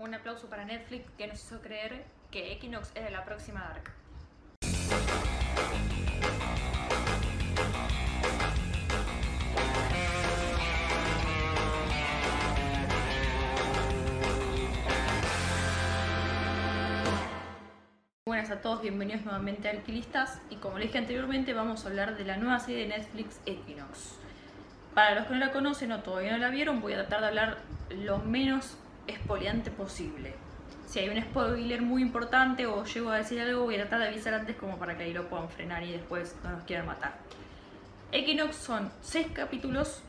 [0.00, 3.92] Un aplauso para Netflix que nos hizo creer que Equinox era la próxima Dark.
[18.24, 22.16] Buenas a todos, bienvenidos nuevamente a Alquilistas y como les dije anteriormente vamos a hablar
[22.16, 24.16] de la nueva serie de Netflix Equinox.
[24.94, 27.26] Para los que no la conocen o todavía no la vieron voy a tratar de
[27.26, 27.58] hablar
[27.90, 28.78] lo menos
[29.08, 30.34] espoliante posible.
[30.86, 34.08] Si hay un spoiler muy importante o llego a decir algo voy a tratar de
[34.08, 37.16] avisar antes como para que ahí lo puedan frenar y después no nos quieran matar.
[38.10, 40.02] Equinox son 6 capítulos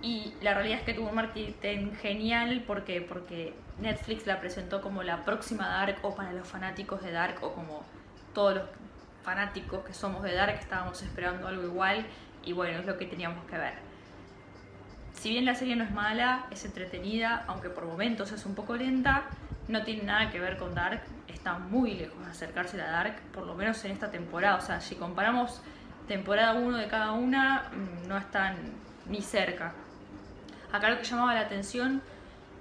[0.00, 5.02] y la realidad es que tuvo un marketing genial porque, porque Netflix la presentó como
[5.02, 7.84] la próxima Dark o para los fanáticos de Dark o como
[8.32, 8.64] todos los
[9.22, 12.06] fanáticos que somos de Dark estábamos esperando algo igual
[12.42, 13.74] y bueno, es lo que teníamos que ver.
[15.20, 18.74] Si bien la serie no es mala, es entretenida, aunque por momentos es un poco
[18.74, 19.24] lenta,
[19.68, 23.46] no tiene nada que ver con Dark, está muy lejos de acercarse a Dark, por
[23.46, 24.56] lo menos en esta temporada.
[24.56, 25.60] O sea, si comparamos
[26.08, 28.56] temporada 1 de cada una, mm, no están
[29.10, 29.74] ni cerca.
[30.72, 32.00] Acá lo que llamaba la atención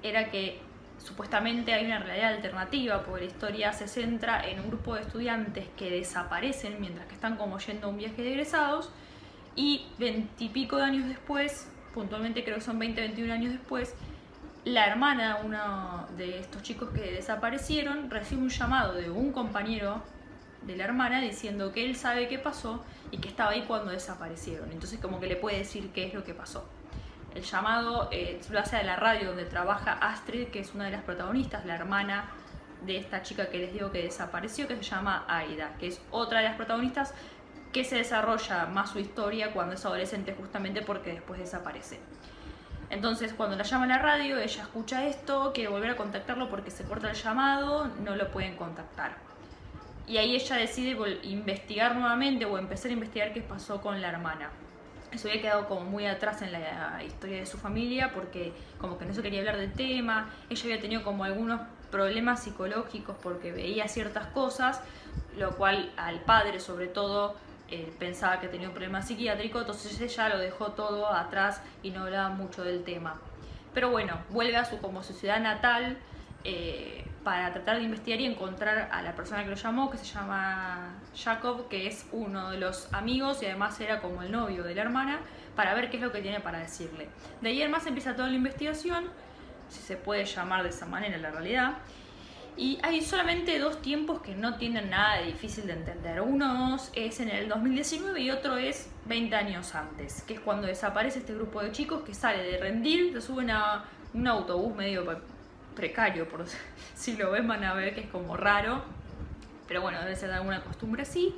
[0.04, 0.60] era que
[0.98, 5.66] supuestamente hay una realidad alternativa, porque la historia se centra en un grupo de estudiantes
[5.78, 8.92] que desaparecen mientras que están como yendo a un viaje de egresados
[9.56, 13.94] y veintipico de años después, puntualmente creo que son 20, 21 años después,
[14.66, 20.04] la hermana de uno de estos chicos que desaparecieron recibe un llamado de un compañero
[20.64, 24.72] de la hermana diciendo que él sabe qué pasó y que estaba ahí cuando desaparecieron.
[24.72, 26.68] Entonces como que le puede decir qué es lo que pasó.
[27.34, 30.92] El llamado eh, lo hace a la radio donde trabaja Astrid, que es una de
[30.92, 32.30] las protagonistas, la hermana
[32.86, 36.40] de esta chica que les digo que desapareció, que se llama Aida, que es otra
[36.40, 37.14] de las protagonistas
[37.72, 42.00] que se desarrolla más su historia cuando es adolescente justamente porque después desaparece.
[42.90, 46.72] Entonces cuando la llama a la radio, ella escucha esto, quiere volver a contactarlo porque
[46.72, 49.18] se corta el llamado, no lo pueden contactar.
[50.08, 54.50] Y ahí ella decide investigar nuevamente o empezar a investigar qué pasó con la hermana
[55.12, 59.06] eso había quedado como muy atrás en la historia de su familia porque como que
[59.06, 63.88] no se quería hablar del tema, ella había tenido como algunos problemas psicológicos porque veía
[63.88, 64.82] ciertas cosas,
[65.38, 67.36] lo cual al padre sobre todo
[67.72, 72.04] eh, pensaba que tenía un problema psiquiátrico, entonces ella lo dejó todo atrás y no
[72.04, 73.20] hablaba mucho del tema.
[73.74, 75.98] Pero bueno, vuelve a su como su ciudad natal,
[76.44, 80.06] eh, para tratar de investigar y encontrar a la persona que lo llamó, que se
[80.06, 84.74] llama Jacob, que es uno de los amigos y además era como el novio de
[84.74, 85.20] la hermana,
[85.56, 87.10] para ver qué es lo que tiene para decirle.
[87.42, 89.06] De ahí en más empieza toda la investigación,
[89.68, 91.74] si se puede llamar de esa manera la realidad.
[92.60, 96.20] Y hay solamente dos tiempos que no tienen nada de difícil de entender.
[96.20, 101.20] Uno es en el 2019 y otro es 20 años antes, que es cuando desaparece
[101.20, 105.22] este grupo de chicos que sale de rendir, se suben a un autobús medio
[105.74, 106.44] precario, por
[106.96, 108.84] si lo ven van a ver que es como raro,
[109.66, 111.34] pero bueno, debe ser de alguna costumbre así.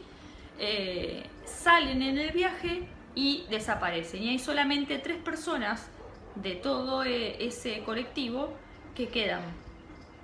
[0.57, 4.23] Eh, salen en el viaje y desaparecen.
[4.23, 5.87] Y hay solamente tres personas
[6.33, 8.51] de todo eh, ese colectivo
[8.95, 9.43] que quedan,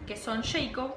[0.08, 0.96] que son Jacob,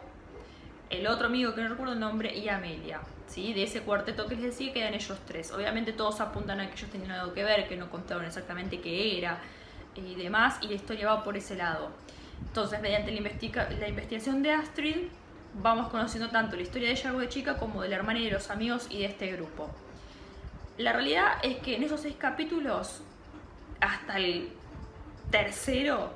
[0.88, 3.00] el otro amigo que no recuerdo el nombre, y Amelia.
[3.26, 3.52] ¿sí?
[3.52, 5.52] De ese cuarteto que les decía quedan ellos tres.
[5.52, 9.18] Obviamente todos apuntan a que ellos tenían algo que ver, que no contaron exactamente qué
[9.18, 9.38] era
[9.94, 11.90] y demás, y la historia va por ese lado.
[12.40, 14.96] Entonces, mediante la, investigación de Astrid,
[15.54, 18.30] vamos conociendo tanto la historia de ella de chica como de la hermana y de
[18.30, 19.68] los amigos y de este grupo.
[20.78, 23.02] La realidad es que en esos seis capítulos,
[23.80, 24.50] hasta el
[25.30, 26.12] tercero,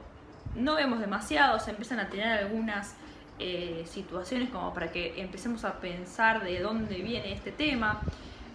[0.56, 2.94] no vemos demasiado, se empiezan a tener algunas
[3.38, 8.00] eh, situaciones como para que empecemos a pensar de dónde viene este tema.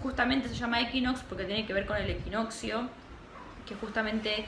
[0.02, 2.90] Justamente se llama equinox porque tiene que ver con el equinoccio,
[3.68, 4.46] que justamente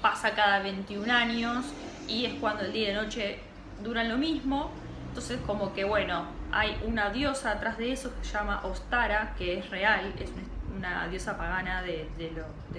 [0.00, 1.66] pasa cada 21 años
[2.08, 3.40] y es cuando el día y la noche
[3.82, 4.70] duran lo mismo.
[5.08, 9.58] Entonces como que bueno, hay una diosa atrás de eso que se llama Ostara, que
[9.58, 10.30] es real, es
[10.76, 12.08] una diosa pagana de,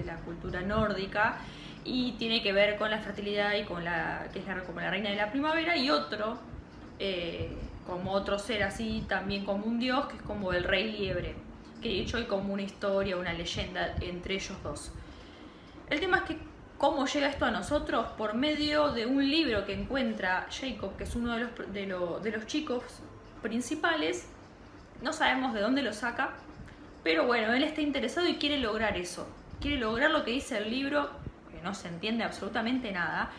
[0.04, 1.36] la cultura nórdica
[1.84, 5.10] y tiene que ver con la fertilidad y con la que es como la reina
[5.10, 6.38] de la primavera y otro
[6.98, 11.34] eh, como otro ser así también como un dios que es como el rey liebre
[11.80, 14.92] que de hecho hay como una historia una leyenda entre ellos dos
[15.88, 16.48] el tema es que
[16.78, 18.06] ¿Cómo llega esto a nosotros?
[18.16, 22.46] Por medio de un libro que encuentra Jacob, que es uno de los, de, los
[22.46, 22.84] chicos
[23.42, 24.28] principales.
[25.02, 26.34] No sabemos de dónde lo saca,
[27.02, 29.26] pero bueno, él está interesado y quiere lograr eso.
[29.60, 31.10] Quiere lograr lo que dice el libro,
[31.62, 33.30] no se entiende absolutamente nada.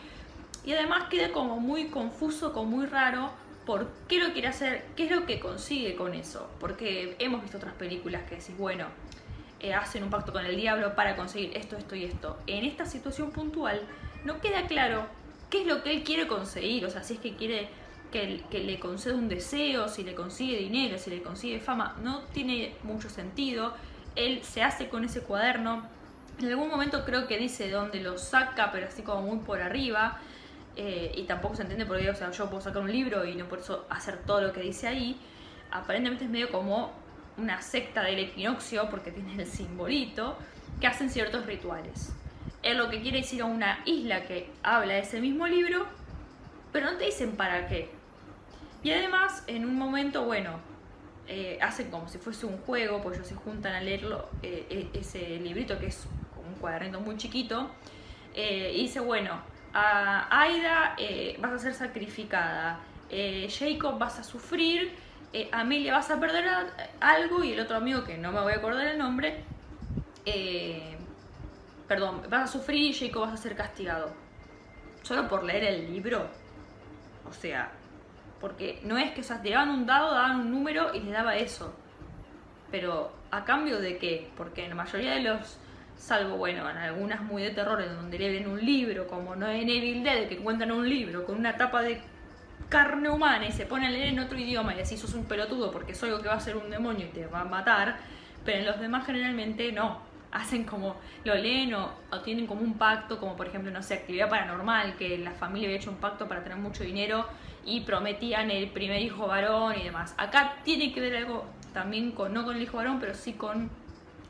[0.64, 3.30] Y además queda como muy confuso, como muy raro,
[3.66, 6.50] por qué lo quiere hacer, qué es lo que consigue con eso.
[6.60, 8.86] Porque hemos visto otras películas que decís, bueno,
[9.60, 12.38] eh, hacen un pacto con el diablo para conseguir esto, esto y esto.
[12.46, 13.82] En esta situación puntual
[14.24, 15.06] no queda claro
[15.50, 17.68] qué es lo que él quiere conseguir, o sea, si es que quiere
[18.10, 22.22] que, que le concede un deseo, si le consigue dinero, si le consigue fama, no
[22.32, 23.74] tiene mucho sentido.
[24.16, 25.88] Él se hace con ese cuaderno.
[26.40, 30.18] En algún momento creo que dice dónde lo saca, pero así como muy por arriba.
[30.76, 33.46] Eh, y tampoco se entiende porque o sea, yo puedo sacar un libro y no
[33.46, 35.20] por eso hacer todo lo que dice ahí.
[35.70, 36.92] Aparentemente es medio como
[37.36, 40.38] una secta del equinoccio, porque tiene el simbolito,
[40.80, 42.12] que hacen ciertos rituales.
[42.62, 45.86] Él lo que quiere es ir a una isla que habla de ese mismo libro,
[46.72, 47.90] pero no te dicen para qué.
[48.82, 50.58] Y además, en un momento, bueno,
[51.28, 54.98] eh, hacen como si fuese un juego, pues ellos se juntan a leerlo, eh, e,
[54.98, 56.06] ese librito que es
[56.60, 57.70] cuadernito muy chiquito,
[58.34, 59.40] y dice, bueno,
[59.72, 64.92] a Aida eh, vas a ser sacrificada, eh, Jacob vas a sufrir,
[65.32, 66.44] eh, Amelia vas a perder
[67.00, 69.44] algo y el otro amigo que no me voy a acordar el nombre,
[71.86, 74.12] perdón, vas a sufrir y Jacob vas a ser castigado.
[75.02, 76.28] Solo por leer el libro.
[77.28, 77.72] O sea,
[78.40, 81.36] porque no es que, o te daban un dado, daban un número y les daba
[81.36, 81.74] eso.
[82.70, 84.30] Pero, ¿a cambio de qué?
[84.36, 85.58] Porque en la mayoría de los
[86.00, 89.68] salvo, bueno, en algunas muy de terror, en donde leen un libro, como no en
[89.68, 92.00] Evil Dead, que encuentran un libro con una tapa de
[92.68, 95.70] carne humana y se pone a leer en otro idioma y así sos un pelotudo
[95.70, 97.98] porque es algo que va a ser un demonio y te va a matar,
[98.44, 100.08] pero en los demás generalmente no.
[100.32, 100.94] Hacen como,
[101.24, 101.90] lo leen o,
[102.24, 105.78] tienen como un pacto, como por ejemplo, no sé, actividad paranormal, que la familia había
[105.78, 107.26] hecho un pacto para tener mucho dinero
[107.66, 110.14] y prometían el primer hijo varón y demás.
[110.16, 113.70] Acá tiene que ver algo también con, no con el hijo varón, pero sí con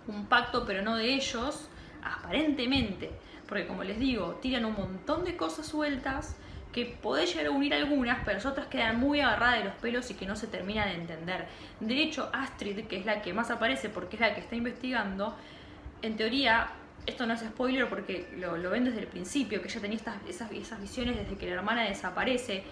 [0.07, 1.69] un pacto, pero no de ellos,
[2.03, 3.11] aparentemente,
[3.47, 6.37] porque como les digo, tiran un montón de cosas sueltas
[6.73, 10.11] que podés llegar a unir algunas, pero las otras quedan muy agarradas de los pelos
[10.11, 11.47] y que no se terminan de entender.
[11.81, 15.37] De hecho, Astrid, que es la que más aparece porque es la que está investigando,
[16.03, 16.69] en teoría,
[17.07, 20.53] esto no es spoiler porque lo, ven desde el principio, que ella tenía estas, esas,
[20.53, 22.63] esas visiones desde que la hermana desaparece,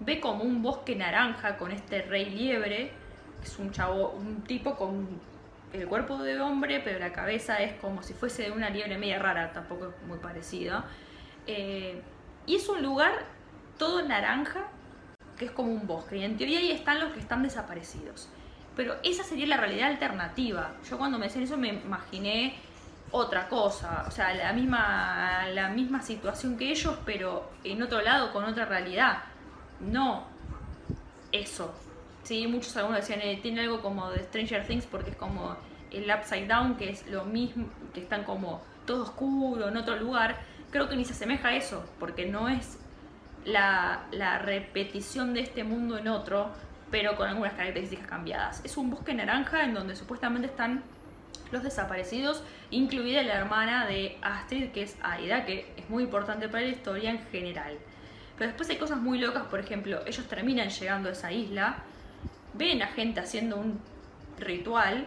[0.00, 2.90] ve como un bosque naranja con este rey liebre,
[3.40, 5.18] que es un chavo, un tipo con
[5.72, 9.18] el cuerpo de hombre, pero la cabeza es como si fuese de una liebre media
[9.18, 10.84] rara, tampoco es muy parecido.
[11.46, 12.00] Eh,
[12.46, 13.12] y es un lugar
[13.78, 14.68] todo naranja,
[15.36, 18.28] que es como un bosque, y en teoría ahí están los que están desaparecidos.
[18.74, 20.72] Pero esa sería la realidad alternativa.
[20.88, 22.54] Yo cuando me decían eso me imaginé
[23.10, 28.32] otra cosa, o sea, la misma, la misma situación que ellos, pero en otro lado
[28.32, 29.22] con otra realidad.
[29.80, 30.24] No
[31.32, 31.74] eso,
[32.26, 35.56] Sí, muchos algunos decían, eh, tiene algo como de Stranger Things porque es como
[35.92, 40.36] el Upside Down, que es lo mismo, que están como todo oscuro en otro lugar.
[40.72, 42.80] Creo que ni se asemeja a eso, porque no es
[43.44, 46.50] la, la repetición de este mundo en otro,
[46.90, 48.60] pero con algunas características cambiadas.
[48.64, 50.82] Es un bosque naranja en donde supuestamente están
[51.52, 52.42] los desaparecidos,
[52.72, 57.08] incluida la hermana de Astrid, que es Aida, que es muy importante para la historia
[57.08, 57.78] en general.
[58.36, 61.84] Pero después hay cosas muy locas, por ejemplo, ellos terminan llegando a esa isla
[62.56, 63.80] ven a gente haciendo un
[64.38, 65.06] ritual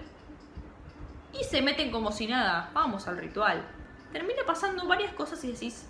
[1.39, 3.63] y se meten como si nada, vamos al ritual.
[4.11, 5.87] Termina pasando varias cosas y decís,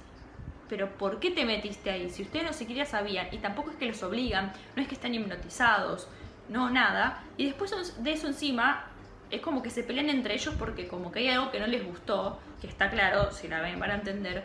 [0.68, 2.10] pero ¿por qué te metiste ahí?
[2.10, 5.14] Si ustedes no siquiera sabían, y tampoco es que los obligan, no es que están
[5.14, 6.08] hipnotizados,
[6.50, 8.86] no nada, y después de eso encima
[9.32, 11.86] es como que se pelean entre ellos porque como que hay algo que no les
[11.86, 14.44] gustó, que está claro, si la ven van a entender,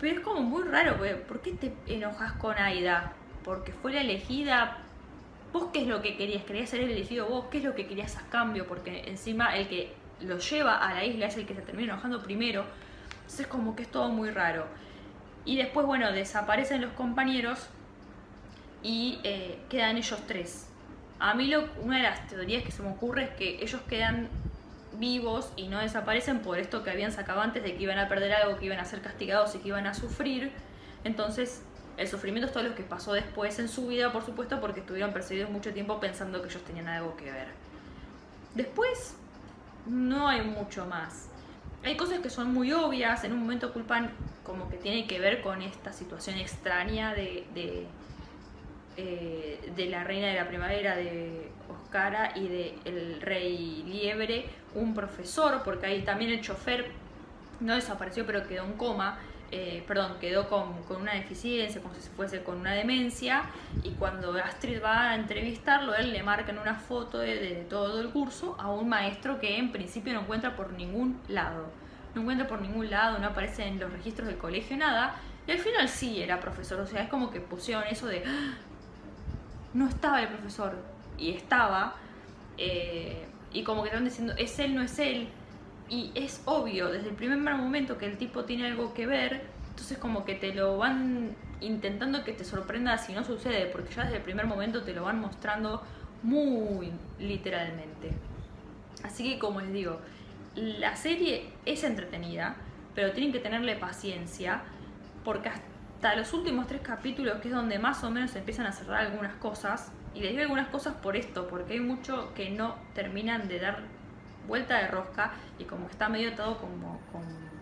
[0.00, 0.96] pero es como muy raro,
[1.28, 3.12] ¿por qué te enojas con Aida?
[3.44, 4.78] Porque fue la elegida
[5.52, 7.86] vos qué es lo que querías, querías ser el elegido vos, qué es lo que
[7.86, 11.54] querías a cambio, porque encima el que lo lleva a la isla es el que
[11.54, 12.64] se termina enojando primero,
[13.22, 14.66] entonces como que es todo muy raro.
[15.44, 17.68] Y después, bueno, desaparecen los compañeros
[18.82, 20.68] y eh, quedan ellos tres.
[21.18, 24.28] A mí lo, una de las teorías que se me ocurre es que ellos quedan
[24.94, 28.32] vivos y no desaparecen por esto que habían sacado antes de que iban a perder
[28.34, 30.52] algo, que iban a ser castigados y que iban a sufrir.
[31.04, 31.62] Entonces
[32.00, 35.12] el sufrimiento es todo lo que pasó después en su vida, por supuesto, porque estuvieron
[35.12, 37.48] perseguidos mucho tiempo pensando que ellos tenían algo que ver.
[38.54, 39.16] Después,
[39.84, 41.28] no hay mucho más.
[41.84, 44.12] Hay cosas que son muy obvias, en un momento culpan
[44.44, 47.86] como que tiene que ver con esta situación extraña de, de,
[48.96, 55.60] eh, la reina de la primavera de Oscara y de el rey liebre, un profesor,
[55.66, 56.92] porque ahí también el chofer
[57.60, 59.18] no desapareció pero quedó en coma
[59.52, 63.42] eh, perdón, quedó con, una deficiencia, como si fuese con una demencia,
[63.82, 68.10] y cuando Astrid va a entrevistarlo, él le marca en una foto de, todo el
[68.10, 71.66] curso a un maestro que en principio no encuentra por ningún lado.
[72.14, 75.16] No encuentra por ningún lado, no aparece en los registros del colegio, nada.
[75.46, 78.22] Y al final sí era profesor, o sea, es como que pusieron eso de...
[78.26, 78.54] ¡Ah!
[79.72, 80.76] No estaba el profesor,
[81.20, 81.94] y estaba,
[82.56, 85.28] eh, y como que están diciendo, es él, no es él,
[85.90, 89.98] y es obvio desde el primer momento que el tipo tiene algo que ver, entonces
[89.98, 94.18] como que te lo van intentando que te sorprenda si no sucede, porque ya desde
[94.18, 95.82] el primer momento te lo van mostrando
[96.22, 98.12] muy literalmente.
[99.02, 99.98] Así que como les digo,
[100.54, 102.56] la serie es entretenida,
[102.94, 104.62] pero tienen que tenerle paciencia,
[105.24, 109.06] porque hasta los últimos tres capítulos, que es donde más o menos empiezan a cerrar
[109.06, 113.48] algunas cosas, y les digo algunas cosas por esto, porque hay mucho que no terminan
[113.48, 113.99] de dar
[114.50, 117.00] vuelta de rosca y como está medio todo como,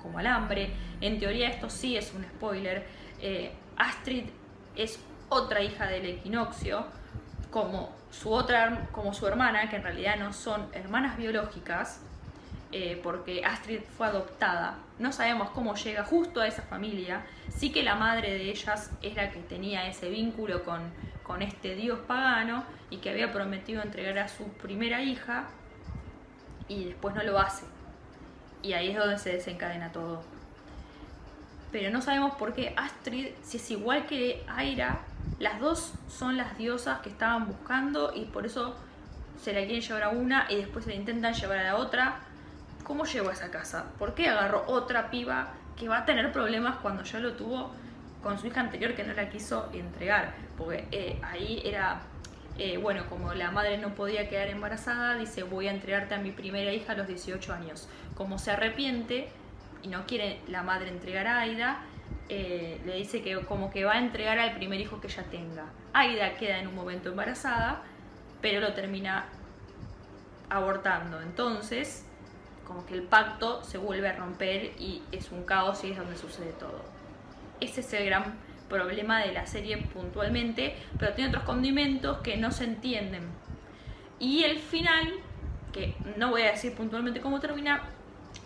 [0.03, 0.73] como, alambre.
[1.01, 2.87] En teoría esto sí es un spoiler.
[3.21, 4.25] Eh, Astrid
[4.75, 6.87] es otra hija del equinoccio,
[7.51, 12.01] como su otra, como su hermana, que en realidad no son hermanas biológicas,
[12.73, 14.79] eh, porque Astrid fue adoptada.
[14.99, 17.27] No sabemos cómo llega justo a esa familia.
[17.51, 20.81] Sí que la madre de ellas es la que tenía ese vínculo con,
[21.23, 25.49] con este dios pagano y que había prometido entregar a su primera hija
[26.69, 27.65] y después no lo hace.
[28.63, 30.23] Y ahí es donde se desencadena todo.
[31.73, 35.01] Pero no sabemos por qué Astrid, si es igual que Aira,
[35.39, 38.75] las dos son las diosas que estaban buscando y por eso
[39.43, 42.21] se la quieren llevar a una y después se la intentan llevar a la otra.
[42.85, 43.85] ¿Cómo llegó a esa casa?
[43.99, 47.71] ¿Por qué agarró otra piba que va a tener problemas cuando ya lo tuvo
[48.23, 50.35] con su hija anterior que no la quiso entregar?
[50.57, 52.01] Porque eh, ahí era
[52.59, 56.33] eh, bueno, como la madre no podía quedar embarazada, dice voy a entregarte a mi
[56.33, 57.89] primera hija a los 18 años.
[58.17, 59.29] Como se arrepiente
[59.83, 61.85] y no quiere la madre entregar a Aida,
[62.29, 65.67] eh, le dice que como que va a entregar al primer hijo que ella tenga.
[65.93, 67.83] Aida queda en un momento embarazada,
[68.41, 69.27] pero lo termina
[70.51, 71.21] abortando.
[71.23, 72.05] Entonces,
[72.67, 76.17] como que el pacto se vuelve a romper y es un caos y es donde
[76.17, 76.83] sucede todo.
[77.61, 78.35] Ese es el gran
[78.69, 83.29] problema de la serie puntualmente, pero tiene otros condimentos que no se entienden.
[84.19, 85.13] Y el final,
[85.73, 87.83] que no voy a decir puntualmente cómo termina,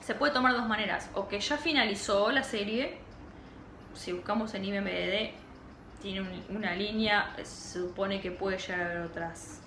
[0.01, 1.11] se puede tomar de dos maneras.
[1.15, 2.99] O que ya finalizó la serie,
[3.95, 5.33] si buscamos en IMDb,
[6.01, 9.61] tiene una línea, se supone que puede llegar a haber otras,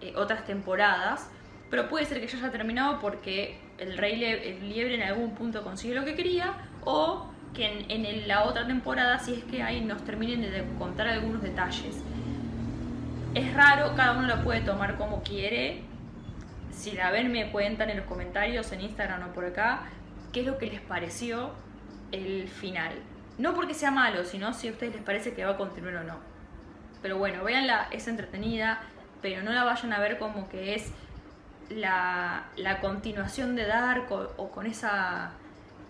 [0.00, 1.30] eh, otras temporadas,
[1.70, 4.16] pero puede ser que ya haya terminado porque el rey
[4.60, 9.34] liebre en algún punto consigue lo que quería, o que en, la otra temporada, si
[9.34, 12.02] es que ahí nos terminen de contar algunos detalles.
[13.34, 15.82] Es raro, cada uno lo puede tomar como quiere.
[16.70, 19.84] Si la ven, me cuentan en los comentarios, en Instagram o por acá,
[20.32, 21.52] qué es lo que les pareció
[22.12, 22.92] el final.
[23.38, 26.04] No porque sea malo, sino si a ustedes les parece que va a continuar o
[26.04, 26.18] no.
[27.02, 28.80] Pero bueno, véanla, es entretenida,
[29.22, 30.92] pero no la vayan a ver como que es
[31.68, 32.44] la,
[32.80, 35.32] continuación de Dark o, con esa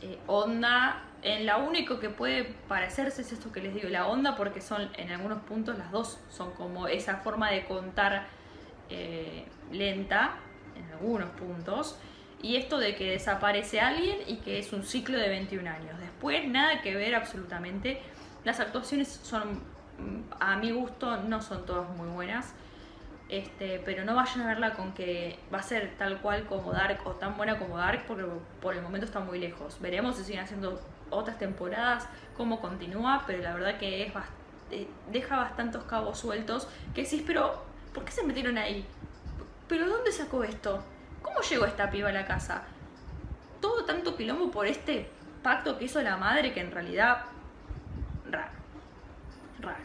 [0.01, 4.37] eh, onda en la único que puede parecerse es esto que les digo, la onda,
[4.37, 8.27] porque son en algunos puntos las dos son como esa forma de contar
[8.91, 10.37] eh, lenta,
[10.77, 11.99] en algunos puntos,
[12.43, 15.99] y esto de que desaparece alguien y que es un ciclo de 21 años.
[15.99, 18.03] Después, nada que ver absolutamente.
[18.45, 19.63] Las actuaciones son,
[20.39, 22.55] a mi gusto, no son todas muy buenas.
[23.29, 27.01] Este, pero no vayan a verla con que va a ser tal cual como Dark
[27.07, 28.25] o tan buena como Dark porque
[28.61, 29.81] por el momento está muy lejos.
[29.81, 34.13] Veremos si siguen haciendo otras temporadas, cómo continúa, pero la verdad que es
[34.71, 37.63] eh, deja bastantes cabos sueltos que decís, pero
[37.95, 38.85] ¿por qué se metieron ahí?
[39.69, 40.83] ¿Pero dónde sacó esto?
[41.23, 42.63] ¿Cómo llegó esta piba a la casa?
[43.61, 45.09] Todo tanto quilombo por este
[45.43, 47.25] pacto que hizo la madre que en realidad
[48.31, 48.53] raro,
[49.61, 49.85] raro.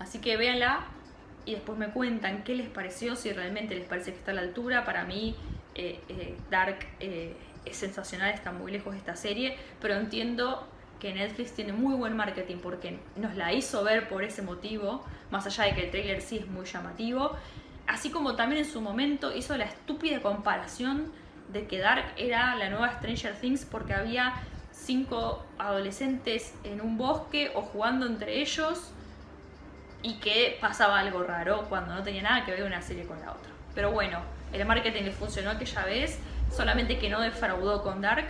[0.00, 0.86] Así que véanla
[1.46, 4.42] y después me cuentan qué les pareció, si realmente les parece que está a la
[4.42, 4.84] altura.
[4.84, 5.34] Para mí,
[5.74, 10.68] eh, eh, Dark es sensacional, está muy lejos de esta serie, pero entiendo
[11.00, 15.46] que Netflix tiene muy buen marketing porque nos la hizo ver por ese motivo, más
[15.46, 17.32] allá de que el trailer sí es muy llamativo,
[17.86, 21.12] así como también en su momento hizo la estúpida comparación
[21.52, 24.34] de que Dark era la nueva Stranger Things porque había
[24.72, 28.90] cinco adolescentes en un bosque o jugando entre ellos
[30.06, 33.32] y que pasaba algo raro cuando no tenía nada que ver una serie con la
[33.32, 33.50] otra.
[33.74, 34.20] Pero bueno,
[34.52, 36.20] el marketing funcionó aquella vez
[36.52, 38.26] solamente que no defraudó con Dark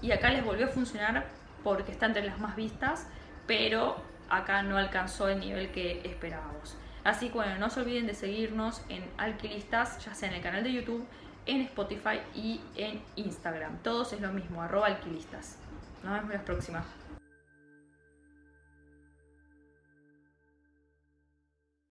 [0.00, 1.26] y acá les volvió a funcionar
[1.64, 3.08] porque está entre las más vistas,
[3.48, 3.96] pero
[4.30, 6.76] acá no alcanzó el nivel que esperábamos.
[7.02, 10.62] Así que bueno, no se olviden de seguirnos en Alquilistas, ya sea en el canal
[10.62, 11.04] de YouTube,
[11.46, 13.78] en Spotify y en Instagram.
[13.82, 15.56] Todos es lo mismo, arroba alquilistas.
[16.04, 16.84] Nos vemos la próxima.